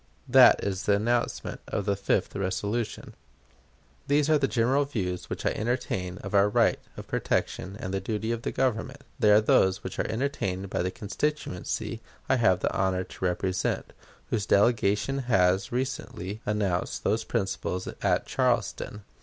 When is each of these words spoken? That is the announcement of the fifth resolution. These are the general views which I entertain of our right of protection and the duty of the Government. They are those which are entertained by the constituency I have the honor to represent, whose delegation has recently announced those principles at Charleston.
That 0.27 0.63
is 0.63 0.85
the 0.87 0.95
announcement 0.95 1.61
of 1.67 1.85
the 1.85 1.95
fifth 1.95 2.35
resolution. 2.35 3.13
These 4.07 4.31
are 4.31 4.39
the 4.39 4.47
general 4.47 4.83
views 4.83 5.29
which 5.29 5.45
I 5.45 5.51
entertain 5.51 6.17
of 6.23 6.33
our 6.33 6.49
right 6.49 6.79
of 6.97 7.07
protection 7.07 7.77
and 7.79 7.93
the 7.93 7.99
duty 7.99 8.31
of 8.31 8.41
the 8.41 8.51
Government. 8.51 9.03
They 9.19 9.29
are 9.29 9.39
those 9.41 9.83
which 9.83 9.99
are 9.99 10.07
entertained 10.11 10.71
by 10.71 10.81
the 10.81 10.89
constituency 10.89 12.01
I 12.27 12.37
have 12.37 12.61
the 12.61 12.73
honor 12.73 13.03
to 13.03 13.25
represent, 13.25 13.93
whose 14.31 14.47
delegation 14.47 15.19
has 15.29 15.71
recently 15.71 16.41
announced 16.47 17.03
those 17.03 17.23
principles 17.23 17.87
at 18.01 18.25
Charleston. 18.25 19.03